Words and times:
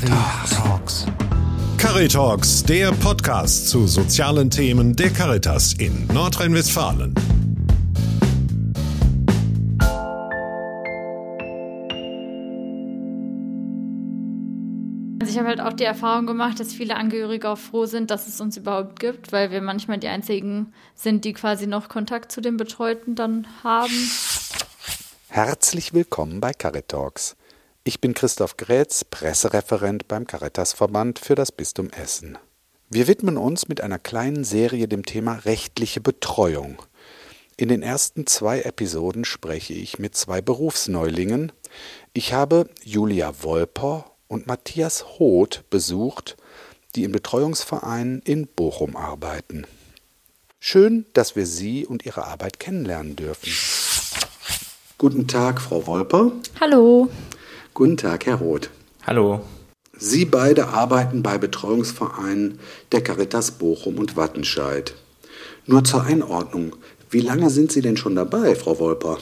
Caritalks. 0.00 1.06
Caritalks, 1.76 2.64
der 2.64 2.90
Podcast 2.92 3.68
zu 3.68 3.86
sozialen 3.86 4.48
Themen 4.48 4.96
der 4.96 5.10
Caritas 5.10 5.74
in 5.74 6.06
Nordrhein-Westfalen. 6.06 7.14
Also 15.20 15.32
ich 15.32 15.38
habe 15.38 15.48
halt 15.48 15.60
auch 15.60 15.74
die 15.74 15.84
Erfahrung 15.84 16.26
gemacht, 16.26 16.58
dass 16.60 16.72
viele 16.72 16.96
Angehörige 16.96 17.50
auch 17.50 17.58
froh 17.58 17.84
sind, 17.84 18.10
dass 18.10 18.26
es 18.26 18.40
uns 18.40 18.56
überhaupt 18.56 18.98
gibt, 18.98 19.32
weil 19.32 19.50
wir 19.50 19.60
manchmal 19.60 19.98
die 19.98 20.08
einzigen 20.08 20.72
sind, 20.94 21.26
die 21.26 21.34
quasi 21.34 21.66
noch 21.66 21.90
Kontakt 21.90 22.32
zu 22.32 22.40
den 22.40 22.56
Betreuten 22.56 23.16
dann 23.16 23.46
haben. 23.62 24.10
Herzlich 25.28 25.92
willkommen 25.92 26.40
bei 26.40 26.54
Caritalks. 26.54 27.36
Ich 27.82 27.98
bin 27.98 28.12
Christoph 28.12 28.58
Grätz, 28.58 29.04
Pressereferent 29.04 30.06
beim 30.06 30.26
Caritasverband 30.26 31.18
für 31.18 31.34
das 31.34 31.50
Bistum 31.50 31.88
Essen. 31.88 32.36
Wir 32.90 33.06
widmen 33.08 33.38
uns 33.38 33.68
mit 33.68 33.80
einer 33.80 33.98
kleinen 33.98 34.44
Serie 34.44 34.86
dem 34.86 35.06
Thema 35.06 35.36
rechtliche 35.46 36.02
Betreuung. 36.02 36.82
In 37.56 37.68
den 37.68 37.82
ersten 37.82 38.26
zwei 38.26 38.60
Episoden 38.60 39.24
spreche 39.24 39.72
ich 39.72 39.98
mit 39.98 40.14
zwei 40.14 40.42
Berufsneulingen. 40.42 41.52
Ich 42.12 42.34
habe 42.34 42.68
Julia 42.84 43.32
Wolper 43.42 44.10
und 44.28 44.46
Matthias 44.46 45.18
Hoth 45.18 45.64
besucht, 45.70 46.36
die 46.94 47.04
in 47.04 47.12
Betreuungsvereinen 47.12 48.20
in 48.20 48.46
Bochum 48.46 48.94
arbeiten. 48.94 49.66
Schön, 50.58 51.06
dass 51.14 51.34
wir 51.34 51.46
Sie 51.46 51.86
und 51.86 52.04
Ihre 52.04 52.26
Arbeit 52.26 52.60
kennenlernen 52.60 53.16
dürfen. 53.16 53.50
Guten 54.98 55.26
Tag, 55.26 55.62
Frau 55.62 55.86
Wolper. 55.86 56.32
Hallo. 56.60 57.08
Guten 57.72 57.96
Tag, 57.96 58.26
Herr 58.26 58.36
Roth. 58.36 58.68
Hallo. 59.06 59.40
Sie 59.96 60.24
beide 60.24 60.68
arbeiten 60.68 61.22
bei 61.22 61.38
Betreuungsvereinen 61.38 62.58
der 62.90 63.02
Caritas 63.02 63.52
Bochum 63.52 63.98
und 63.98 64.16
Wattenscheid. 64.16 64.94
Nur 65.66 65.84
zur 65.84 66.04
Einordnung, 66.04 66.74
wie 67.10 67.20
lange 67.20 67.50
sind 67.50 67.70
Sie 67.70 67.80
denn 67.80 67.96
schon 67.96 68.16
dabei, 68.16 68.54
Frau 68.54 68.78
Wolper? 68.78 69.18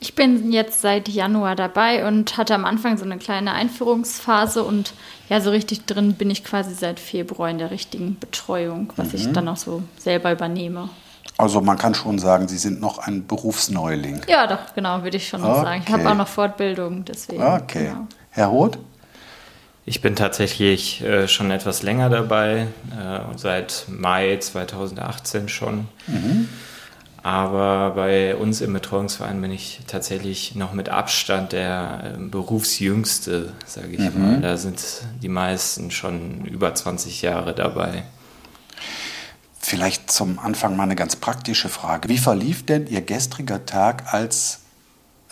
Ich 0.00 0.14
bin 0.14 0.52
jetzt 0.52 0.82
seit 0.82 1.08
Januar 1.08 1.56
dabei 1.56 2.06
und 2.06 2.36
hatte 2.36 2.54
am 2.54 2.64
Anfang 2.64 2.98
so 2.98 3.04
eine 3.04 3.18
kleine 3.18 3.52
Einführungsphase 3.52 4.62
und 4.62 4.92
ja, 5.28 5.40
so 5.40 5.50
richtig 5.50 5.86
drin 5.86 6.14
bin 6.14 6.30
ich 6.30 6.44
quasi 6.44 6.74
seit 6.74 7.00
Februar 7.00 7.48
in 7.48 7.58
der 7.58 7.70
richtigen 7.70 8.18
Betreuung, 8.20 8.92
was 8.96 9.08
mhm. 9.08 9.14
ich 9.14 9.32
dann 9.32 9.48
auch 9.48 9.56
so 9.56 9.82
selber 9.96 10.30
übernehme. 10.30 10.90
Also 11.36 11.60
man 11.60 11.76
kann 11.76 11.94
schon 11.94 12.18
sagen, 12.18 12.46
Sie 12.46 12.58
sind 12.58 12.80
noch 12.80 12.98
ein 12.98 13.26
Berufsneuling. 13.26 14.20
Ja, 14.28 14.46
doch, 14.46 14.74
genau, 14.74 15.02
würde 15.02 15.16
ich 15.16 15.28
schon 15.28 15.42
okay. 15.42 15.62
sagen. 15.62 15.82
Ich 15.84 15.92
habe 15.92 16.08
auch 16.08 16.14
noch 16.14 16.28
Fortbildung, 16.28 17.04
deswegen. 17.04 17.42
Okay. 17.42 17.86
Genau. 17.86 18.06
Herr 18.30 18.46
Roth? 18.46 18.78
Ich 19.86 20.00
bin 20.00 20.16
tatsächlich 20.16 21.02
äh, 21.02 21.28
schon 21.28 21.50
etwas 21.50 21.82
länger 21.82 22.08
dabei, 22.08 22.68
äh, 22.90 23.20
seit 23.36 23.84
Mai 23.88 24.38
2018 24.38 25.48
schon. 25.48 25.88
Mhm. 26.06 26.48
Aber 27.22 27.92
bei 27.94 28.36
uns 28.36 28.60
im 28.60 28.72
Betreuungsverein 28.72 29.40
bin 29.40 29.50
ich 29.50 29.80
tatsächlich 29.86 30.54
noch 30.54 30.72
mit 30.72 30.88
Abstand 30.88 31.52
der 31.52 32.14
äh, 32.16 32.18
Berufsjüngste, 32.18 33.52
sage 33.66 33.88
ich 33.92 33.98
mhm. 33.98 34.22
mal. 34.22 34.40
Da 34.40 34.56
sind 34.56 34.80
die 35.22 35.28
meisten 35.28 35.90
schon 35.90 36.44
über 36.44 36.74
20 36.74 37.22
Jahre 37.22 37.54
dabei. 37.54 38.04
Vielleicht 39.66 40.10
zum 40.10 40.38
Anfang 40.38 40.76
mal 40.76 40.82
eine 40.82 40.94
ganz 40.94 41.16
praktische 41.16 41.70
Frage. 41.70 42.10
Wie 42.10 42.18
verlief 42.18 42.66
denn 42.66 42.86
Ihr 42.86 43.00
gestriger 43.00 43.64
Tag 43.64 44.12
als 44.12 44.60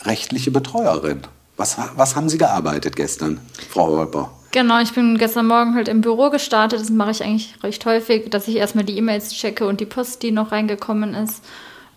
rechtliche 0.01 0.49
Betreuerin? 0.49 1.21
Was, 1.55 1.77
was 1.95 2.15
haben 2.15 2.29
Sie 2.29 2.39
gearbeitet 2.39 2.95
gestern, 2.95 3.39
Frau 3.69 3.89
Wolper? 3.89 4.31
Genau, 4.49 4.79
ich 4.81 4.91
bin 4.91 5.19
gestern 5.19 5.45
Morgen 5.45 5.75
halt 5.75 5.87
im 5.87 6.01
Büro 6.01 6.31
gestartet. 6.31 6.79
Das 6.79 6.89
mache 6.89 7.11
ich 7.11 7.23
eigentlich 7.23 7.53
recht 7.61 7.85
häufig, 7.85 8.31
dass 8.31 8.47
ich 8.47 8.55
erstmal 8.55 8.85
die 8.85 8.97
E-Mails 8.97 9.33
checke 9.33 9.67
und 9.67 9.79
die 9.79 9.85
Post, 9.85 10.23
die 10.23 10.31
noch 10.31 10.51
reingekommen 10.51 11.13
ist. 11.13 11.43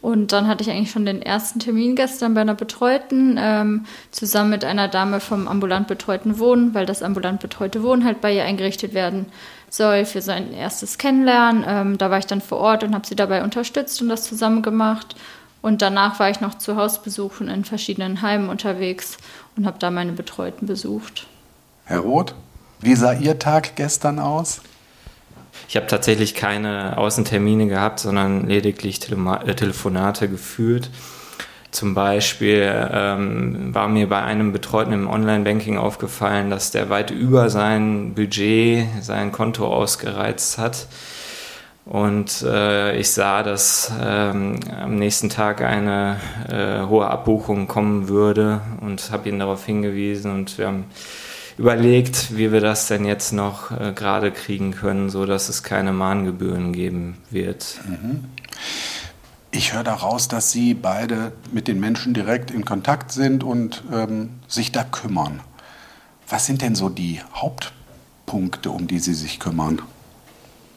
Und 0.06 0.30
dann 0.30 0.46
hatte 0.46 0.62
ich 0.62 0.70
eigentlich 0.70 0.92
schon 0.92 1.04
den 1.04 1.20
ersten 1.20 1.58
Termin 1.58 1.96
gestern 1.96 2.34
bei 2.34 2.40
einer 2.40 2.54
Betreuten, 2.54 3.36
ähm, 3.40 3.86
zusammen 4.12 4.50
mit 4.50 4.64
einer 4.64 4.86
Dame 4.86 5.18
vom 5.18 5.48
ambulant 5.48 5.88
betreuten 5.88 6.38
Wohnen, 6.38 6.74
weil 6.74 6.86
das 6.86 7.02
ambulant 7.02 7.40
betreute 7.40 7.82
Wohnen 7.82 8.04
halt 8.04 8.20
bei 8.20 8.32
ihr 8.32 8.44
eingerichtet 8.44 8.94
werden 8.94 9.26
soll 9.68 10.04
für 10.04 10.22
sein 10.22 10.52
erstes 10.52 10.98
Kennenlernen. 10.98 11.64
Ähm, 11.66 11.98
da 11.98 12.08
war 12.08 12.18
ich 12.18 12.26
dann 12.26 12.40
vor 12.40 12.58
Ort 12.58 12.84
und 12.84 12.94
habe 12.94 13.04
sie 13.04 13.16
dabei 13.16 13.42
unterstützt 13.42 14.00
und 14.00 14.08
das 14.08 14.22
zusammen 14.22 14.62
gemacht. 14.62 15.16
Und 15.60 15.82
danach 15.82 16.20
war 16.20 16.30
ich 16.30 16.40
noch 16.40 16.56
zu 16.56 16.76
Hausbesuchen 16.76 17.48
in 17.48 17.64
verschiedenen 17.64 18.22
Heimen 18.22 18.48
unterwegs 18.48 19.16
und 19.56 19.66
habe 19.66 19.80
da 19.80 19.90
meine 19.90 20.12
Betreuten 20.12 20.68
besucht. 20.68 21.26
Herr 21.84 21.98
Roth, 21.98 22.32
wie 22.78 22.94
sah 22.94 23.12
Ihr 23.12 23.40
Tag 23.40 23.74
gestern 23.74 24.20
aus? 24.20 24.60
Ich 25.68 25.76
habe 25.76 25.86
tatsächlich 25.86 26.34
keine 26.34 26.96
Außentermine 26.96 27.66
gehabt, 27.66 28.00
sondern 28.00 28.46
lediglich 28.46 29.00
Tele 29.00 29.40
äh, 29.46 29.54
Telefonate 29.54 30.28
geführt. 30.28 30.90
Zum 31.70 31.94
Beispiel 31.94 32.72
ähm, 32.92 33.74
war 33.74 33.88
mir 33.88 34.08
bei 34.08 34.22
einem 34.22 34.52
Betreuten 34.52 34.92
im 34.92 35.10
Online-Banking 35.10 35.76
aufgefallen, 35.76 36.48
dass 36.48 36.70
der 36.70 36.88
weit 36.88 37.10
über 37.10 37.50
sein 37.50 38.14
Budget, 38.14 38.86
sein 39.02 39.32
Konto 39.32 39.66
ausgereizt 39.66 40.58
hat. 40.58 40.86
Und 41.84 42.42
äh, 42.42 42.96
ich 42.98 43.10
sah, 43.10 43.42
dass 43.42 43.92
ähm, 44.02 44.58
am 44.76 44.96
nächsten 44.96 45.28
Tag 45.28 45.62
eine 45.62 46.18
äh, 46.48 46.88
hohe 46.88 47.06
Abbuchung 47.06 47.68
kommen 47.68 48.08
würde 48.08 48.60
und 48.80 49.10
habe 49.12 49.28
ihn 49.28 49.38
darauf 49.38 49.66
hingewiesen 49.66 50.32
und 50.32 50.58
wir 50.58 50.66
haben 50.66 50.84
überlegt, 51.58 52.36
wie 52.36 52.52
wir 52.52 52.60
das 52.60 52.86
denn 52.86 53.04
jetzt 53.04 53.32
noch 53.32 53.70
äh, 53.70 53.92
gerade 53.92 54.30
kriegen 54.30 54.72
können, 54.72 55.10
so 55.10 55.26
dass 55.26 55.48
es 55.48 55.62
keine 55.62 55.92
Mahngebühren 55.92 56.72
geben 56.72 57.18
wird. 57.30 57.80
Mhm. 57.86 58.24
Ich 59.52 59.72
höre 59.72 59.84
daraus, 59.84 60.28
dass 60.28 60.52
Sie 60.52 60.74
beide 60.74 61.32
mit 61.50 61.66
den 61.66 61.80
Menschen 61.80 62.12
direkt 62.12 62.50
in 62.50 62.64
Kontakt 62.64 63.10
sind 63.10 63.42
und 63.42 63.84
ähm, 63.90 64.30
sich 64.48 64.70
da 64.70 64.84
kümmern. 64.84 65.40
Was 66.28 66.44
sind 66.44 66.60
denn 66.60 66.74
so 66.74 66.88
die 66.90 67.20
Hauptpunkte, 67.34 68.70
um 68.70 68.86
die 68.86 68.98
Sie 68.98 69.14
sich 69.14 69.40
kümmern? 69.40 69.80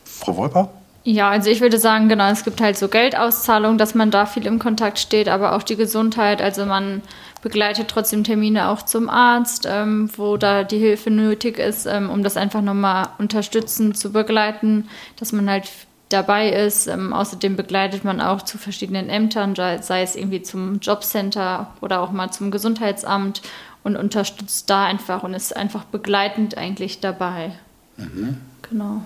Frau 0.06 0.38
Wolper? 0.38 0.69
Ja, 1.04 1.30
also 1.30 1.50
ich 1.50 1.62
würde 1.62 1.78
sagen, 1.78 2.10
genau, 2.10 2.30
es 2.30 2.44
gibt 2.44 2.60
halt 2.62 2.78
so 2.78 2.88
Geldauszahlungen, 2.88 3.78
dass 3.78 3.96
man 3.96 4.12
da 4.12 4.26
viel 4.26 4.46
im 4.46 4.60
Kontakt 4.60 5.00
steht, 5.00 5.30
aber 5.30 5.56
auch 5.56 5.64
die 5.64 5.78
Gesundheit. 5.78 6.42
Also 6.42 6.66
man 6.66 7.02
begleitet 7.42 7.88
trotzdem 7.88 8.24
Termine 8.24 8.68
auch 8.70 8.82
zum 8.82 9.10
Arzt, 9.10 9.66
ähm, 9.70 10.10
wo 10.18 10.36
da 10.36 10.64
die 10.64 10.78
Hilfe 10.78 11.10
nötig 11.10 11.58
ist, 11.58 11.86
ähm, 11.86 12.10
um 12.10 12.22
das 12.22 12.36
einfach 12.36 12.62
nochmal 12.62 13.08
unterstützend 13.18 13.98
zu 13.98 14.12
begleiten, 14.12 14.90
dass 15.18 15.32
man 15.32 15.50
halt 15.50 15.70
dabei 16.10 16.50
ist. 16.50 16.88
Ähm, 16.88 17.14
außerdem 17.14 17.56
begleitet 17.56 18.04
man 18.04 18.20
auch 18.20 18.42
zu 18.42 18.58
verschiedenen 18.58 19.10
Ämtern, 19.10 19.56
sei 19.56 20.02
es 20.02 20.16
irgendwie 20.16 20.42
zum 20.42 20.80
Jobcenter 20.80 21.68
oder 21.81 22.02
auch 22.02 22.12
mal 22.12 22.31
zum 22.31 22.52
Gesundheitsamt 22.52 23.42
und 23.84 23.96
unterstützt 23.96 24.70
da 24.70 24.86
einfach 24.86 25.24
und 25.24 25.34
ist 25.34 25.56
einfach 25.56 25.86
begleitend 25.86 26.58
eigentlich 26.58 27.00
dabei. 27.00 27.54
Mhm. 27.96 28.38
Genau. 28.70 29.02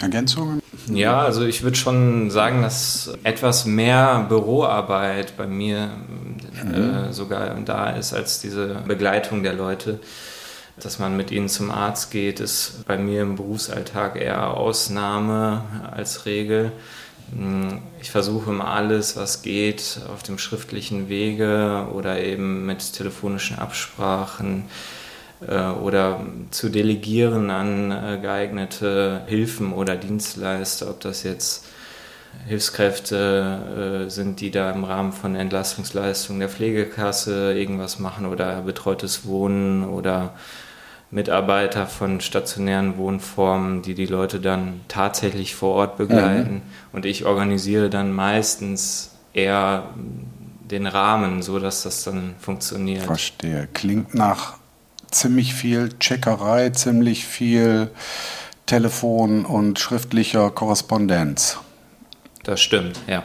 Ergänzungen? 0.00 0.62
Ja, 0.88 1.20
also 1.20 1.44
ich 1.44 1.62
würde 1.62 1.76
schon 1.76 2.30
sagen, 2.30 2.62
dass 2.62 3.12
etwas 3.24 3.64
mehr 3.64 4.26
Büroarbeit 4.28 5.36
bei 5.36 5.46
mir 5.46 5.90
mhm. 6.64 6.74
äh, 6.74 7.12
sogar 7.12 7.54
da 7.64 7.90
ist 7.90 8.12
als 8.12 8.40
diese 8.40 8.82
Begleitung 8.86 9.42
der 9.42 9.54
Leute. 9.54 10.00
Dass 10.78 10.98
man 10.98 11.16
mit 11.16 11.30
ihnen 11.30 11.48
zum 11.48 11.70
Arzt 11.70 12.10
geht, 12.10 12.38
ist 12.38 12.84
bei 12.86 12.98
mir 12.98 13.22
im 13.22 13.36
Berufsalltag 13.36 14.16
eher 14.16 14.54
Ausnahme 14.54 15.62
als 15.90 16.26
Regel. 16.26 16.70
Hm, 17.34 17.80
ich 18.00 18.10
versuche 18.10 18.50
immer 18.50 18.68
alles, 18.68 19.16
was 19.16 19.40
geht, 19.40 20.00
auf 20.12 20.22
dem 20.22 20.38
schriftlichen 20.38 21.08
Wege 21.08 21.88
oder 21.94 22.22
eben 22.22 22.66
mit 22.66 22.92
telefonischen 22.92 23.58
Absprachen 23.58 24.64
äh, 24.64 25.05
oder 25.40 26.20
zu 26.50 26.70
delegieren 26.70 27.50
an 27.50 27.90
äh, 27.90 28.18
geeignete 28.22 29.22
Hilfen 29.26 29.72
oder 29.72 29.96
Dienstleister, 29.96 30.88
ob 30.88 31.00
das 31.00 31.24
jetzt 31.24 31.66
Hilfskräfte 32.46 34.06
äh, 34.06 34.10
sind, 34.10 34.40
die 34.40 34.50
da 34.50 34.70
im 34.70 34.84
Rahmen 34.84 35.12
von 35.12 35.34
Entlastungsleistungen 35.34 36.40
der 36.40 36.48
Pflegekasse 36.48 37.52
irgendwas 37.52 37.98
machen 37.98 38.26
oder 38.26 38.62
betreutes 38.62 39.26
Wohnen 39.26 39.84
oder 39.84 40.34
Mitarbeiter 41.10 41.86
von 41.86 42.20
stationären 42.20 42.96
Wohnformen, 42.96 43.82
die 43.82 43.94
die 43.94 44.06
Leute 44.06 44.40
dann 44.40 44.80
tatsächlich 44.88 45.54
vor 45.54 45.74
Ort 45.74 45.96
begleiten. 45.96 46.54
Mhm. 46.54 46.62
Und 46.92 47.06
ich 47.06 47.24
organisiere 47.24 47.90
dann 47.90 48.12
meistens 48.12 49.12
eher 49.32 49.90
den 50.70 50.86
Rahmen, 50.86 51.42
so 51.42 51.58
dass 51.58 51.84
das 51.84 52.04
dann 52.04 52.34
funktioniert. 52.40 53.04
Verstehe. 53.04 53.68
Klingt 53.72 54.14
nach 54.14 54.54
ziemlich 55.10 55.54
viel 55.54 55.90
Checkerei, 55.98 56.70
ziemlich 56.70 57.26
viel 57.26 57.90
Telefon 58.66 59.44
und 59.44 59.78
schriftlicher 59.78 60.50
Korrespondenz. 60.50 61.58
Das 62.44 62.60
stimmt, 62.60 63.00
ja. 63.06 63.24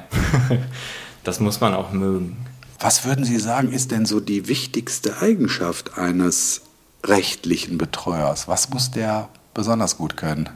das 1.24 1.40
muss 1.40 1.60
man 1.62 1.74
auch 1.74 1.92
mögen. 1.92 2.46
Was 2.80 3.06
würden 3.06 3.26
Sie 3.26 3.38
sagen, 3.38 3.72
ist 3.72 3.92
denn 3.92 4.06
so 4.06 4.20
die 4.20 4.48
wichtigste 4.48 5.22
Eigenschaft 5.22 5.98
eines 5.98 6.62
rechtlichen 7.06 7.78
Betreuers? 7.78 8.48
Was 8.48 8.70
muss 8.70 8.92
der 8.92 9.30
besonders 9.54 9.98
gut 9.98 10.18
können? 10.18 10.50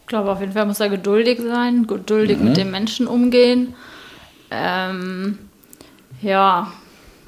Ich 0.00 0.06
glaube, 0.08 0.30
auf 0.30 0.40
jeden 0.40 0.52
Fall 0.52 0.66
muss 0.66 0.80
er 0.80 0.88
geduldig 0.88 1.40
sein, 1.40 1.86
geduldig 1.86 2.38
mhm. 2.38 2.44
mit 2.44 2.56
den 2.56 2.70
Menschen 2.70 3.06
umgehen. 3.06 3.74
Ähm, 4.50 5.38
ja, 6.22 6.72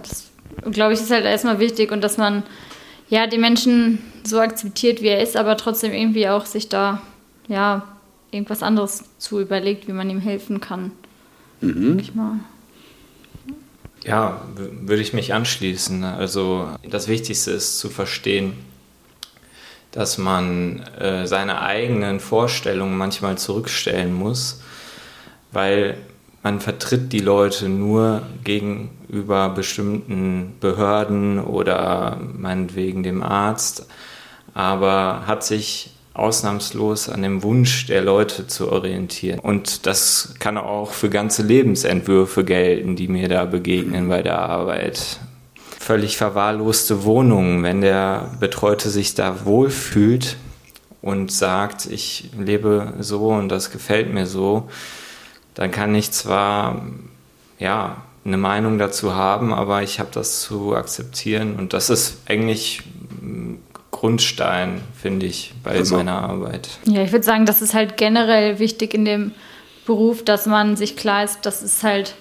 das 0.03 0.28
glaube 0.71 0.93
ich 0.93 1.01
ist 1.01 1.11
halt 1.11 1.25
erstmal 1.25 1.59
wichtig 1.59 1.93
und 1.93 2.03
dass 2.03 2.17
man 2.17 2.43
ja 3.09 3.27
den 3.27 3.41
Menschen 3.41 3.99
so 4.25 4.41
akzeptiert, 4.41 5.03
wie 5.03 5.09
er 5.09 5.23
ist, 5.23 5.37
aber 5.37 5.57
trotzdem 5.57 5.93
irgendwie 5.93 6.29
auch 6.29 6.47
sich 6.47 6.69
da 6.69 7.03
ja 7.49 7.87
irgendwas 8.31 8.63
anderes 8.63 9.05
zu 9.19 9.41
überlegt, 9.41 9.89
wie 9.89 9.93
man 9.93 10.11
ihm 10.11 10.21
helfen 10.21 10.61
kann. 10.61 10.93
Mhm. 11.61 11.99
Ich 11.99 12.15
mal. 12.15 12.41
Ja, 14.05 14.43
würde 14.57 15.03
ich 15.03 15.13
mich 15.13 15.35
anschließen. 15.35 16.05
Also 16.05 16.69
das 16.89 17.09
Wichtigste 17.09 17.51
ist 17.51 17.79
zu 17.79 17.89
verstehen, 17.89 18.53
dass 19.93 20.19
man 20.19 20.81
äh, 20.99 21.27
seine 21.27 21.63
eigenen 21.63 22.21
Vorstellungen 22.21 22.97
manchmal 22.97 23.39
zurückstellen 23.39 24.13
muss, 24.13 24.61
weil 25.51 25.99
man 26.49 26.61
vertritt 26.61 27.13
die 27.13 27.21
Leute 27.21 27.69
nur 27.69 28.23
gegenüber 28.43 29.51
bestimmten 29.51 30.55
Behörden 30.61 31.45
oder 31.45 32.19
meinetwegen 32.39 33.03
dem 33.03 33.23
Arzt, 33.23 33.87
aber 34.55 35.27
hat 35.27 35.45
sich 35.45 35.91
ausnahmslos 36.15 37.11
an 37.11 37.21
dem 37.21 37.43
Wunsch 37.43 37.85
der 37.85 38.01
Leute 38.01 38.47
zu 38.47 38.73
orientieren. 38.73 39.41
Und 39.41 39.85
das 39.85 40.37
kann 40.39 40.57
auch 40.57 40.93
für 40.93 41.11
ganze 41.11 41.43
Lebensentwürfe 41.43 42.45
gelten, 42.45 42.97
die 42.97 43.09
mir 43.09 43.29
da 43.29 43.45
begegnen 43.45 44.09
bei 44.09 44.23
der 44.23 44.39
Arbeit. 44.39 45.21
Völlig 45.79 46.17
verwahrloste 46.17 47.05
Wohnungen, 47.05 47.63
wenn 47.63 47.83
der 47.83 48.31
Betreute 48.41 48.89
sich 48.89 49.15
da 49.15 49.45
wohlfühlt 49.45 50.39
und 51.03 51.31
sagt, 51.31 51.85
ich 51.85 52.31
lebe 52.39 52.95
so 53.01 53.29
und 53.29 53.51
das 53.51 53.71
gefällt 53.71 54.15
mir 54.15 54.25
so, 54.25 54.71
dann 55.59 55.73
kann 55.73 55.93
ich 55.97 56.13
zwar 56.13 56.83
ja 57.59 57.97
eine 58.25 58.37
Meinung 58.37 58.79
dazu 58.79 59.17
haben, 59.17 59.53
aber 59.53 59.83
ich 59.83 59.99
habe 59.99 60.11
das 60.13 60.41
zu 60.43 60.77
akzeptieren 60.77 61.57
und 61.57 61.73
das 61.73 61.91
ist 61.91 62.23
eigentlich 62.29 62.83
Grundstein, 63.91 64.81
finde 64.95 65.27
ich, 65.27 65.53
bei 65.65 65.73
also. 65.73 65.97
meiner 65.97 66.23
Arbeit. 66.23 66.69
Ja, 66.85 67.03
ich 67.03 67.11
würde 67.11 67.25
sagen, 67.25 67.45
das 67.45 67.61
ist 67.61 67.75
halt 67.75 67.97
generell 67.97 68.61
wichtig 68.61 68.95
in 68.95 69.05
dem 69.05 69.33
Beruf, 69.85 70.23
dass 70.23 70.47
man 70.47 70.77
sich 70.77 70.97
klar 70.97 71.25
ist, 71.25 71.41
das 71.43 71.65
ist 71.65 71.83
halt, 71.83 72.15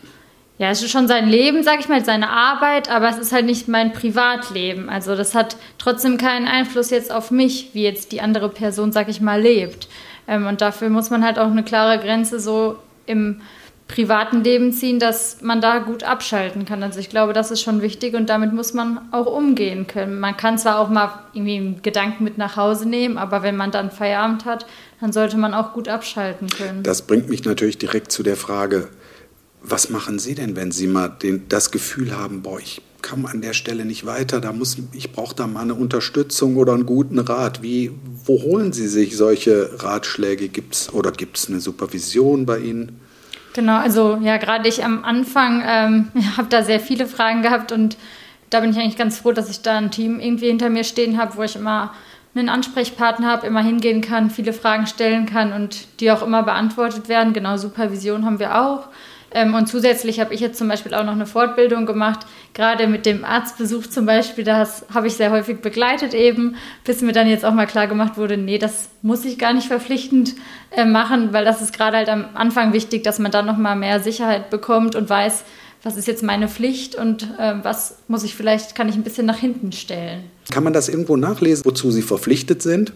ja, 0.58 0.72
es 0.72 0.82
ist 0.82 0.90
schon 0.90 1.08
sein 1.08 1.30
Leben, 1.30 1.62
sage 1.62 1.82
ich 1.82 1.90
mal, 1.90 2.04
seine 2.04 2.32
Arbeit, 2.32 2.90
aber 2.90 3.08
es 3.08 3.20
ist 3.20 3.34
halt 3.34 3.46
nicht 3.46 3.68
mein 3.68 3.94
Privatleben. 3.94 4.90
Also 4.90 5.16
das 5.16 5.36
hat 5.36 5.58
trotzdem 5.78 6.18
keinen 6.18 6.48
Einfluss 6.48 6.90
jetzt 6.90 7.12
auf 7.12 7.30
mich, 7.30 7.70
wie 7.74 7.84
jetzt 7.84 8.12
die 8.12 8.22
andere 8.22 8.50
Person, 8.50 8.92
sage 8.92 9.12
ich 9.12 9.22
mal, 9.22 9.40
lebt. 9.40 9.88
Ähm, 10.28 10.48
und 10.48 10.62
dafür 10.62 10.90
muss 10.90 11.12
man 11.12 11.24
halt 11.24 11.38
auch 11.38 11.52
eine 11.52 11.64
klare 11.64 12.00
Grenze 12.00 12.40
so 12.40 12.78
im 13.08 13.42
privaten 13.88 14.44
Leben 14.44 14.74
ziehen, 14.74 15.00
dass 15.00 15.42
man 15.42 15.62
da 15.62 15.80
gut 15.80 16.04
abschalten 16.04 16.66
kann. 16.66 16.84
Also 16.84 17.00
ich 17.00 17.10
glaube, 17.10 17.34
das 17.34 17.52
ist 17.52 17.62
schon 17.62 17.82
wichtig 17.82 18.16
und 18.16 18.30
damit 18.30 18.54
muss 18.54 18.74
man 18.74 19.00
auch 19.12 19.26
umgehen 19.26 19.88
können. 19.88 20.20
Man 20.20 20.36
kann 20.36 20.58
zwar 20.58 20.80
auch 20.80 20.90
mal 20.90 21.24
irgendwie 21.34 21.56
einen 21.56 21.82
Gedanken 21.82 22.24
mit 22.24 22.38
nach 22.38 22.58
Hause 22.58 22.88
nehmen, 22.88 23.18
aber 23.18 23.44
wenn 23.44 23.56
man 23.56 23.72
dann 23.72 23.90
Feierabend 23.90 24.46
hat, 24.46 24.66
dann 25.00 25.14
sollte 25.14 25.38
man 25.38 25.54
auch 25.54 25.74
gut 25.74 25.88
abschalten 25.88 26.50
können. 26.50 26.84
Das 26.84 27.04
bringt 27.04 27.30
mich 27.30 27.46
natürlich 27.46 27.78
direkt 27.78 28.12
zu 28.12 28.24
der 28.24 28.36
Frage, 28.36 28.90
was 29.62 29.90
machen 29.90 30.20
Sie 30.20 30.36
denn, 30.36 30.56
wenn 30.56 30.72
Sie 30.72 30.88
mal 30.88 31.08
den, 31.08 31.48
das 31.48 31.72
Gefühl 31.72 32.16
haben, 32.16 32.42
boah, 32.42 32.60
ich 32.60 32.82
komme 33.02 33.30
an 33.30 33.42
der 33.42 33.54
Stelle 33.54 33.86
nicht 33.86 34.06
weiter, 34.06 34.42
da 34.42 34.52
muss, 34.52 34.78
ich 34.92 35.12
brauche 35.12 35.36
da 35.36 35.48
mal 35.48 35.62
eine 35.62 35.76
Unterstützung 35.76 36.58
oder 36.58 36.74
einen 36.74 36.86
guten 36.86 37.20
Rat. 37.20 37.62
Wie, 37.62 37.92
wo 38.26 38.42
holen 38.42 38.74
Sie 38.74 38.88
sich 38.88 39.16
solche 39.16 39.84
Ratschläge? 39.84 40.50
Gibt's, 40.50 40.92
oder 40.94 41.12
gibt 41.12 41.38
es 41.38 41.50
eine 41.50 41.60
Supervision 41.60 42.46
bei 42.46 42.60
Ihnen? 42.60 43.00
Genau, 43.54 43.78
also 43.78 44.20
ja, 44.22 44.38
gerade 44.38 44.68
ich 44.68 44.84
am 44.84 45.04
Anfang 45.04 45.64
ähm, 45.66 46.08
habe 46.38 46.48
da 46.50 46.64
sehr 46.64 46.80
viele 46.80 47.08
Fragen 47.08 47.42
gehabt 47.42 47.72
und 47.72 47.98
da 48.50 48.60
bin 48.62 48.72
ich 48.72 48.78
eigentlich 48.78 48.98
ganz 48.98 49.18
froh, 49.18 49.32
dass 49.32 49.50
ich 49.50 49.62
da 49.62 49.78
ein 49.78 49.92
Team 49.92 50.20
irgendwie 50.20 50.48
hinter 50.48 50.70
mir 50.70 50.84
stehen 50.84 51.18
habe, 51.18 51.38
wo 51.38 51.44
ich 51.44 51.56
immer 51.56 51.94
einen 52.36 52.50
Ansprechpartner 52.50 53.28
habe, 53.28 53.48
immer 53.48 53.64
hingehen 53.64 54.02
kann, 54.02 54.30
viele 54.30 54.54
Fragen 54.54 54.88
stellen 54.88 55.26
kann 55.26 55.54
und 55.54 55.88
die 56.00 56.12
auch 56.12 56.22
immer 56.22 56.44
beantwortet 56.44 57.10
werden. 57.10 57.34
Genau, 57.34 57.58
Supervision 57.58 58.26
haben 58.26 58.40
wir 58.40 58.62
auch. 58.62 58.88
Ähm, 59.32 59.54
und 59.54 59.68
zusätzlich 59.68 60.20
habe 60.20 60.34
ich 60.34 60.40
jetzt 60.40 60.58
zum 60.58 60.68
Beispiel 60.68 60.94
auch 60.94 61.04
noch 61.04 61.14
eine 61.14 61.26
Fortbildung 61.26 61.86
gemacht, 61.86 62.22
gerade 62.54 62.88
mit 62.88 63.06
dem 63.06 63.26
Arztbesuch 63.26 63.88
zum 63.88 64.06
Beispiel, 64.06 64.44
das 64.44 64.86
habe 64.94 65.08
ich 65.08 65.14
sehr 65.16 65.32
häufig 65.32 65.60
begleitet 65.60 66.14
eben, 66.14 66.56
bis 66.86 67.02
mir 67.02 67.12
dann 67.12 67.28
jetzt 67.28 67.44
auch 67.44 67.54
mal 67.54 67.68
klar 67.68 67.88
gemacht 67.88 68.18
wurde, 68.18 68.38
nee, 68.38 68.58
das 68.58 68.90
muss 69.02 69.26
ich 69.26 69.38
gar 69.38 69.54
nicht 69.54 69.68
verpflichtend 69.68 70.36
äh, 70.72 70.86
machen, 70.86 71.34
weil 71.34 71.44
das 71.44 71.62
ist 71.62 71.74
gerade 71.74 71.98
halt 71.98 72.10
am 72.10 72.26
Anfang 72.36 72.74
wichtig, 72.74 73.04
dass 73.04 73.20
man 73.20 73.32
dann 73.32 73.46
nochmal 73.46 73.76
mehr 73.76 74.00
Sicherheit 74.00 74.50
bekommt 74.50 74.96
und 74.96 75.10
weiß, 75.10 75.44
was 75.84 75.98
ist 75.98 76.08
jetzt 76.08 76.24
meine 76.24 76.48
Pflicht 76.48 76.96
und 76.96 77.24
äh, 77.38 77.56
was 77.64 77.98
muss 78.08 78.24
ich 78.24 78.36
vielleicht, 78.36 78.76
kann 78.76 78.90
ich 78.90 78.96
ein 78.96 79.04
bisschen 79.04 79.26
nach 79.26 79.38
hinten 79.38 79.72
stellen. 79.72 80.24
Kann 80.52 80.64
man 80.64 80.74
das 80.74 80.90
irgendwo 80.90 81.18
nachlesen, 81.18 81.66
wozu 81.66 81.92
Sie 81.92 82.02
verpflichtet 82.02 82.62
sind? 82.62 82.94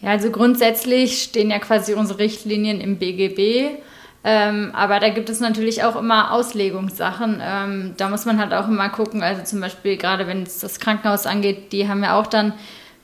Ja, 0.00 0.10
also 0.10 0.30
grundsätzlich 0.30 1.22
stehen 1.22 1.50
ja 1.50 1.58
quasi 1.58 1.94
unsere 1.94 2.20
Richtlinien 2.20 2.80
im 2.80 2.98
BGB. 2.98 3.80
Ähm, 4.24 4.70
aber 4.74 4.98
da 5.00 5.10
gibt 5.10 5.30
es 5.30 5.40
natürlich 5.40 5.84
auch 5.84 5.96
immer 5.96 6.32
Auslegungssachen. 6.32 7.40
Ähm, 7.40 7.94
da 7.96 8.08
muss 8.08 8.24
man 8.24 8.38
halt 8.38 8.52
auch 8.52 8.68
immer 8.68 8.88
gucken, 8.88 9.22
also 9.22 9.42
zum 9.44 9.60
Beispiel 9.60 9.96
gerade 9.96 10.26
wenn 10.26 10.42
es 10.42 10.58
das 10.58 10.80
Krankenhaus 10.80 11.26
angeht, 11.26 11.72
die 11.72 11.88
haben 11.88 12.02
ja 12.02 12.18
auch 12.18 12.26
dann 12.26 12.52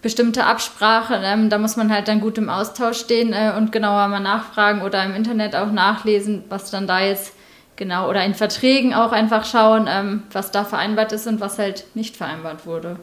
bestimmte 0.03 0.45
Absprachen. 0.45 1.23
Ähm, 1.23 1.51
da 1.51 1.59
muss 1.59 1.77
man 1.77 1.93
halt 1.93 2.09
dann 2.09 2.21
gut 2.21 2.37
im 2.37 2.51
Austausch 2.51 2.99
stehen 2.99 3.33
äh, 3.33 3.53
und 3.57 3.73
genauer 3.73 4.07
mal 4.09 4.21
nachfragen 4.21 4.83
oder 4.83 5.05
im 5.05 5.15
Internet 5.15 5.57
auch 5.57 5.73
nachlesen, 5.73 6.45
was 6.49 6.71
dann 6.71 6.87
da 6.87 7.01
jetzt 7.01 7.33
genau 7.77 8.09
oder 8.09 8.25
in 8.25 8.35
Verträgen 8.35 8.93
auch 8.93 9.13
einfach 9.13 9.45
schauen, 9.45 9.87
ähm, 9.89 10.23
was 10.33 10.51
da 10.51 10.65
vereinbart 10.65 11.13
ist 11.13 11.27
und 11.27 11.41
was 11.41 11.59
halt 11.59 11.87
nicht 11.95 12.17
vereinbart 12.17 12.67
wurde. 12.67 12.99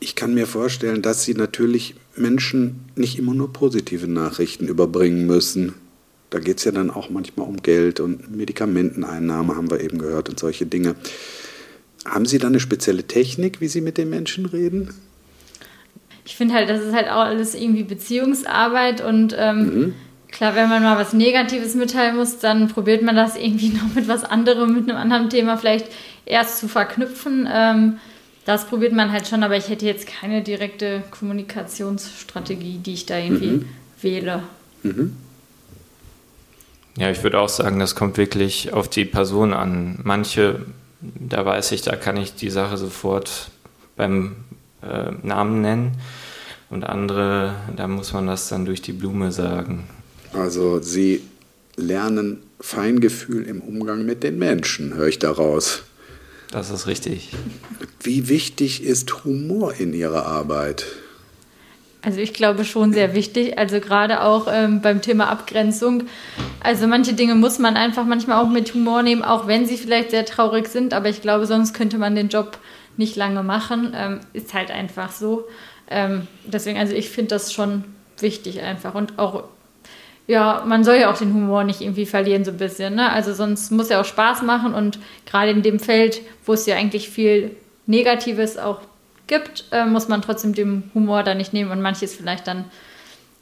Ich 0.00 0.14
kann 0.14 0.34
mir 0.34 0.46
vorstellen, 0.46 1.02
dass 1.02 1.24
Sie 1.24 1.34
natürlich 1.34 1.96
Menschen 2.14 2.84
nicht 2.94 3.18
immer 3.18 3.34
nur 3.34 3.52
positive 3.52 4.06
Nachrichten 4.06 4.68
überbringen 4.68 5.26
müssen. 5.26 5.74
Da 6.30 6.40
geht 6.40 6.58
es 6.58 6.64
ja 6.64 6.72
dann 6.72 6.90
auch 6.90 7.08
manchmal 7.10 7.48
um 7.48 7.62
Geld 7.62 8.00
und 8.00 8.34
Medikamenteneinnahme, 8.36 9.56
haben 9.56 9.70
wir 9.70 9.80
eben 9.80 9.98
gehört, 9.98 10.28
und 10.28 10.38
solche 10.38 10.66
Dinge. 10.66 10.94
Haben 12.04 12.26
Sie 12.26 12.38
da 12.38 12.48
eine 12.48 12.60
spezielle 12.60 13.04
Technik, 13.04 13.60
wie 13.60 13.68
Sie 13.68 13.80
mit 13.80 13.98
den 13.98 14.10
Menschen 14.10 14.46
reden? 14.46 14.94
Ich 16.24 16.36
finde 16.36 16.54
halt, 16.54 16.68
das 16.68 16.82
ist 16.82 16.92
halt 16.92 17.08
auch 17.08 17.24
alles 17.24 17.54
irgendwie 17.54 17.82
Beziehungsarbeit 17.82 19.00
und 19.00 19.34
ähm, 19.38 19.58
mhm. 19.58 19.94
klar, 20.30 20.54
wenn 20.54 20.68
man 20.68 20.82
mal 20.82 20.98
was 20.98 21.14
Negatives 21.14 21.74
mitteilen 21.74 22.16
muss, 22.16 22.38
dann 22.38 22.68
probiert 22.68 23.02
man 23.02 23.16
das 23.16 23.34
irgendwie 23.34 23.68
noch 23.70 23.94
mit 23.94 24.08
was 24.08 24.24
anderem, 24.24 24.74
mit 24.74 24.88
einem 24.88 24.98
anderen 24.98 25.30
Thema 25.30 25.56
vielleicht 25.56 25.86
erst 26.26 26.58
zu 26.58 26.68
verknüpfen. 26.68 27.48
Ähm, 27.50 27.98
das 28.44 28.66
probiert 28.66 28.92
man 28.92 29.12
halt 29.12 29.26
schon, 29.26 29.42
aber 29.42 29.56
ich 29.56 29.68
hätte 29.68 29.86
jetzt 29.86 30.06
keine 30.06 30.42
direkte 30.42 31.02
Kommunikationsstrategie, 31.10 32.78
die 32.78 32.94
ich 32.94 33.06
da 33.06 33.18
irgendwie 33.18 33.48
mhm. 33.48 33.64
wähle. 34.00 34.42
Mhm. 34.82 35.16
Ja, 36.98 37.10
ich 37.10 37.22
würde 37.22 37.38
auch 37.38 37.48
sagen, 37.48 37.78
das 37.78 37.94
kommt 37.94 38.16
wirklich 38.16 38.72
auf 38.72 38.88
die 38.88 39.04
Person 39.04 39.52
an. 39.52 40.00
Manche, 40.02 40.66
da 41.00 41.46
weiß 41.46 41.70
ich, 41.72 41.82
da 41.82 41.94
kann 41.94 42.16
ich 42.16 42.34
die 42.34 42.50
Sache 42.50 42.76
sofort 42.76 43.50
beim 43.96 44.34
äh, 44.82 45.12
Namen 45.22 45.62
nennen. 45.62 45.92
Und 46.70 46.84
andere, 46.84 47.54
da 47.76 47.86
muss 47.86 48.12
man 48.12 48.26
das 48.26 48.48
dann 48.48 48.66
durch 48.66 48.82
die 48.82 48.92
Blume 48.92 49.30
sagen. 49.30 49.88
Also 50.32 50.82
Sie 50.82 51.22
lernen 51.76 52.42
Feingefühl 52.60 53.44
im 53.44 53.60
Umgang 53.60 54.04
mit 54.04 54.24
den 54.24 54.38
Menschen, 54.38 54.94
höre 54.94 55.06
ich 55.06 55.20
daraus. 55.20 55.84
Das 56.50 56.70
ist 56.70 56.86
richtig. 56.88 57.30
Wie 58.02 58.28
wichtig 58.28 58.82
ist 58.82 59.24
Humor 59.24 59.74
in 59.74 59.94
Ihrer 59.94 60.26
Arbeit? 60.26 60.86
Also 62.00 62.20
ich 62.20 62.32
glaube 62.32 62.64
schon 62.64 62.92
sehr 62.92 63.14
wichtig, 63.14 63.58
also 63.58 63.80
gerade 63.80 64.22
auch 64.22 64.46
ähm, 64.48 64.80
beim 64.80 65.02
Thema 65.02 65.28
Abgrenzung. 65.30 66.04
Also 66.60 66.86
manche 66.86 67.12
Dinge 67.12 67.34
muss 67.34 67.58
man 67.58 67.76
einfach 67.76 68.04
manchmal 68.04 68.42
auch 68.42 68.48
mit 68.48 68.72
Humor 68.72 69.02
nehmen, 69.02 69.24
auch 69.24 69.48
wenn 69.48 69.66
sie 69.66 69.76
vielleicht 69.76 70.10
sehr 70.10 70.24
traurig 70.24 70.68
sind, 70.68 70.94
aber 70.94 71.08
ich 71.08 71.22
glaube, 71.22 71.46
sonst 71.46 71.74
könnte 71.74 71.98
man 71.98 72.14
den 72.14 72.28
Job 72.28 72.58
nicht 72.96 73.16
lange 73.16 73.42
machen. 73.42 73.94
Ähm, 73.96 74.20
ist 74.32 74.54
halt 74.54 74.70
einfach 74.70 75.10
so. 75.10 75.44
Ähm, 75.90 76.28
deswegen, 76.44 76.78
also 76.78 76.94
ich 76.94 77.10
finde 77.10 77.30
das 77.30 77.52
schon 77.52 77.84
wichtig 78.18 78.60
einfach 78.62 78.94
und 78.94 79.18
auch, 79.18 79.44
ja, 80.26 80.62
man 80.66 80.84
soll 80.84 80.96
ja 80.96 81.10
auch 81.10 81.16
den 81.16 81.32
Humor 81.32 81.64
nicht 81.64 81.80
irgendwie 81.80 82.06
verlieren 82.06 82.44
so 82.44 82.50
ein 82.50 82.58
bisschen, 82.58 82.94
ne? 82.94 83.10
Also 83.10 83.32
sonst 83.32 83.72
muss 83.72 83.88
ja 83.88 84.00
auch 84.00 84.04
Spaß 84.04 84.42
machen 84.42 84.74
und 84.74 84.98
gerade 85.26 85.50
in 85.50 85.62
dem 85.62 85.80
Feld, 85.80 86.20
wo 86.44 86.52
es 86.52 86.66
ja 86.66 86.76
eigentlich 86.76 87.08
viel 87.08 87.56
Negatives 87.86 88.58
auch 88.58 88.80
gibt, 89.28 89.66
äh, 89.70 89.86
muss 89.86 90.08
man 90.08 90.22
trotzdem 90.22 90.54
den 90.54 90.90
Humor 90.94 91.22
da 91.22 91.34
nicht 91.34 91.52
nehmen 91.52 91.70
und 91.70 91.80
manches 91.80 92.14
vielleicht 92.14 92.46
dann 92.46 92.64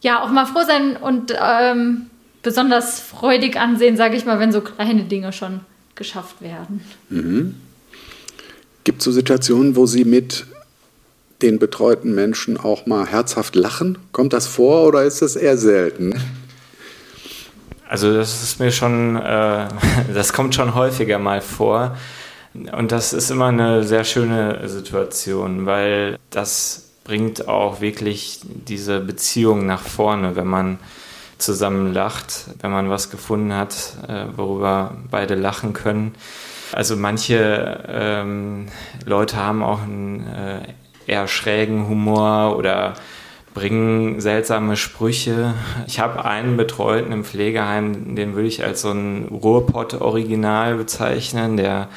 ja 0.02 0.22
auch 0.22 0.30
mal 0.30 0.46
froh 0.46 0.64
sein 0.66 0.96
und 0.96 1.34
ähm, 1.40 2.10
besonders 2.42 3.00
freudig 3.00 3.58
ansehen, 3.58 3.96
sage 3.96 4.16
ich 4.16 4.26
mal, 4.26 4.38
wenn 4.38 4.52
so 4.52 4.60
kleine 4.60 5.04
Dinge 5.04 5.32
schon 5.32 5.60
geschafft 5.94 6.40
werden. 6.40 6.84
Mhm. 7.08 7.54
Gibt 8.84 8.98
es 8.98 9.04
so 9.04 9.12
Situationen, 9.12 9.74
wo 9.74 9.86
Sie 9.86 10.04
mit 10.04 10.46
den 11.42 11.58
betreuten 11.58 12.14
Menschen 12.14 12.56
auch 12.56 12.86
mal 12.86 13.06
herzhaft 13.06 13.56
lachen? 13.56 13.98
Kommt 14.12 14.32
das 14.32 14.46
vor 14.46 14.86
oder 14.86 15.02
ist 15.02 15.22
das 15.22 15.36
eher 15.36 15.56
selten? 15.56 16.14
Also 17.88 18.12
das 18.12 18.42
ist 18.42 18.60
mir 18.60 18.70
schon, 18.72 19.16
äh, 19.16 19.68
das 20.14 20.32
kommt 20.32 20.54
schon 20.54 20.74
häufiger 20.74 21.18
mal 21.18 21.40
vor. 21.40 21.96
Und 22.76 22.92
das 22.92 23.12
ist 23.12 23.30
immer 23.30 23.46
eine 23.46 23.84
sehr 23.84 24.04
schöne 24.04 24.68
Situation, 24.68 25.66
weil 25.66 26.18
das 26.30 26.90
bringt 27.04 27.48
auch 27.48 27.80
wirklich 27.80 28.40
diese 28.42 29.00
Beziehung 29.00 29.66
nach 29.66 29.82
vorne, 29.82 30.36
wenn 30.36 30.46
man 30.46 30.78
zusammen 31.38 31.92
lacht, 31.92 32.46
wenn 32.60 32.70
man 32.70 32.90
was 32.90 33.10
gefunden 33.10 33.52
hat, 33.52 33.96
äh, 34.08 34.24
worüber 34.36 34.96
beide 35.10 35.34
lachen 35.34 35.72
können. 35.72 36.14
Also 36.72 36.96
manche 36.96 37.84
ähm, 37.88 38.68
Leute 39.04 39.36
haben 39.36 39.62
auch 39.62 39.82
einen 39.82 40.26
äh, 40.26 40.60
eher 41.06 41.28
schrägen 41.28 41.88
Humor 41.88 42.56
oder 42.56 42.94
bringen 43.54 44.20
seltsame 44.20 44.76
Sprüche. 44.76 45.54
Ich 45.86 46.00
habe 46.00 46.24
einen 46.24 46.56
Betreuten 46.56 47.12
im 47.12 47.24
Pflegeheim, 47.24 48.16
den 48.16 48.34
würde 48.34 48.48
ich 48.48 48.64
als 48.64 48.82
so 48.82 48.90
ein 48.90 49.28
Ruhrpott-Original 49.28 50.74
bezeichnen, 50.74 51.56
der 51.56 51.88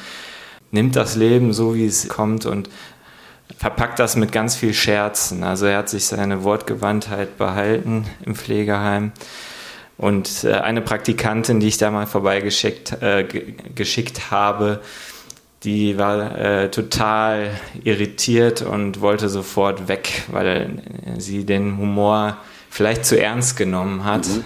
nimmt 0.70 0.96
das 0.96 1.16
Leben 1.16 1.52
so, 1.52 1.74
wie 1.74 1.86
es 1.86 2.08
kommt 2.08 2.46
und 2.46 2.68
verpackt 3.58 3.98
das 3.98 4.16
mit 4.16 4.32
ganz 4.32 4.56
viel 4.56 4.74
Scherzen. 4.74 5.42
Also 5.42 5.66
er 5.66 5.78
hat 5.78 5.88
sich 5.88 6.06
seine 6.06 6.44
Wortgewandtheit 6.44 7.36
behalten 7.36 8.06
im 8.24 8.34
Pflegeheim. 8.34 9.12
Und 9.98 10.44
äh, 10.44 10.54
eine 10.54 10.80
Praktikantin, 10.80 11.60
die 11.60 11.68
ich 11.68 11.76
da 11.76 11.90
mal 11.90 12.06
vorbeigeschickt 12.06 13.02
äh, 13.02 13.26
geschickt 13.74 14.30
habe, 14.30 14.80
die 15.62 15.98
war 15.98 16.38
äh, 16.38 16.70
total 16.70 17.50
irritiert 17.84 18.62
und 18.62 19.02
wollte 19.02 19.28
sofort 19.28 19.88
weg, 19.88 20.22
weil 20.28 20.82
sie 21.18 21.44
den 21.44 21.76
Humor 21.76 22.38
vielleicht 22.70 23.04
zu 23.04 23.20
ernst 23.20 23.58
genommen 23.58 24.04
hat, 24.04 24.26
mhm. 24.26 24.44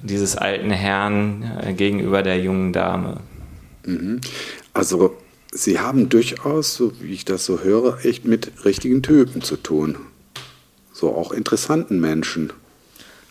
dieses 0.00 0.36
alten 0.36 0.70
Herrn 0.70 1.60
äh, 1.60 1.72
gegenüber 1.72 2.22
der 2.22 2.38
jungen 2.38 2.72
Dame. 2.72 3.16
Mhm. 3.84 4.20
Also 4.74 5.16
Sie 5.54 5.78
haben 5.78 6.08
durchaus, 6.08 6.74
so 6.74 6.92
wie 7.00 7.12
ich 7.12 7.26
das 7.26 7.44
so 7.44 7.60
höre, 7.60 8.02
echt 8.04 8.24
mit 8.24 8.64
richtigen 8.64 9.02
Typen 9.02 9.42
zu 9.42 9.56
tun. 9.56 9.98
So 10.94 11.14
auch 11.14 11.30
interessanten 11.30 12.00
Menschen. 12.00 12.54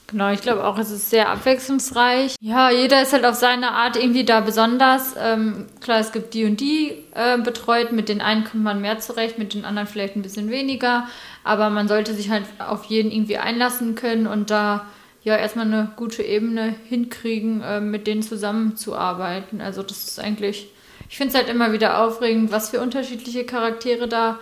Genau, 0.05 0.31
ich 0.31 0.41
glaube 0.41 0.65
auch, 0.65 0.77
es 0.77 0.91
ist 0.91 1.09
sehr 1.09 1.29
abwechslungsreich. 1.29 2.35
Ja, 2.39 2.69
jeder 2.69 3.01
ist 3.01 3.13
halt 3.13 3.25
auf 3.25 3.35
seine 3.35 3.71
Art 3.71 3.95
irgendwie 3.95 4.23
da 4.23 4.41
besonders. 4.41 5.15
Ähm, 5.17 5.65
klar, 5.79 5.99
es 5.99 6.11
gibt 6.11 6.35
die 6.35 6.45
und 6.45 6.59
die 6.59 6.91
äh, 7.15 7.39
betreut. 7.39 7.91
Mit 7.91 8.07
den 8.07 8.21
einen 8.21 8.43
kommt 8.43 8.63
man 8.63 8.81
mehr 8.81 8.99
zurecht, 8.99 9.39
mit 9.39 9.55
den 9.55 9.65
anderen 9.65 9.87
vielleicht 9.87 10.15
ein 10.15 10.21
bisschen 10.21 10.51
weniger. 10.51 11.07
Aber 11.43 11.71
man 11.71 11.87
sollte 11.87 12.13
sich 12.13 12.29
halt 12.29 12.43
auf 12.59 12.83
jeden 12.85 13.09
irgendwie 13.09 13.37
einlassen 13.37 13.95
können 13.95 14.27
und 14.27 14.51
da 14.51 14.85
ja 15.23 15.37
erstmal 15.37 15.65
eine 15.65 15.91
gute 15.95 16.21
Ebene 16.21 16.75
hinkriegen, 16.87 17.61
äh, 17.61 17.79
mit 17.79 18.05
denen 18.05 18.21
zusammenzuarbeiten. 18.21 19.59
Also 19.59 19.81
das 19.81 20.07
ist 20.07 20.19
eigentlich 20.19 20.67
ich 21.11 21.17
finde 21.17 21.33
es 21.33 21.37
halt 21.37 21.49
immer 21.49 21.73
wieder 21.73 22.05
aufregend, 22.05 22.53
was 22.53 22.69
für 22.69 22.79
unterschiedliche 22.79 23.45
Charaktere 23.45 24.07
da 24.07 24.39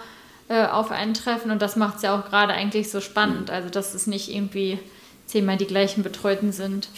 äh, 0.50 0.68
auf 0.68 0.92
einen 0.92 1.16
treffen. 1.16 1.50
Und 1.50 1.64
das 1.64 1.76
macht 1.76 1.98
es 1.98 2.04
ja 2.04 2.18
auch 2.18 2.30
gerade 2.30 2.54
eigentlich 2.54 2.92
so 2.92 3.02
spannend. 3.02 3.50
Also, 3.50 3.70
dass 3.70 3.96
es 3.96 4.06
nicht 4.06 4.30
irgendwie 4.30 4.78
zehnmal 5.26 5.58
die 5.58 5.66
gleichen 5.66 6.04
Betreuten 6.04 6.52
sind. 6.52 6.90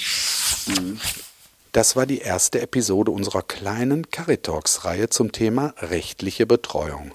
Das 1.71 1.95
war 1.95 2.05
die 2.05 2.19
erste 2.19 2.59
Episode 2.59 3.11
unserer 3.11 3.43
kleinen 3.43 4.11
Caritalks-Reihe 4.11 5.07
zum 5.07 5.31
Thema 5.31 5.73
rechtliche 5.79 6.45
Betreuung. 6.45 7.13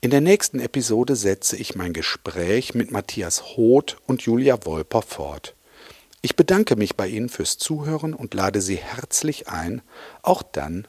In 0.00 0.10
der 0.10 0.22
nächsten 0.22 0.60
Episode 0.60 1.14
setze 1.14 1.58
ich 1.58 1.74
mein 1.74 1.92
Gespräch 1.92 2.74
mit 2.74 2.90
Matthias 2.90 3.54
Hoth 3.54 3.98
und 4.06 4.22
Julia 4.22 4.64
Wolper 4.64 5.02
fort. 5.02 5.54
Ich 6.22 6.36
bedanke 6.36 6.76
mich 6.76 6.96
bei 6.96 7.06
Ihnen 7.06 7.28
fürs 7.28 7.58
Zuhören 7.58 8.14
und 8.14 8.32
lade 8.32 8.62
Sie 8.62 8.76
herzlich 8.76 9.48
ein, 9.48 9.82
auch 10.22 10.42
dann 10.42 10.88